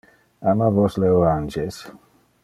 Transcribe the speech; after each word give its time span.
Ama 0.51 0.69
vos 0.77 0.97
le 1.03 1.11
oranges? 1.17 1.77